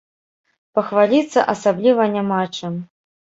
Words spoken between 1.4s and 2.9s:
асабліва няма чым.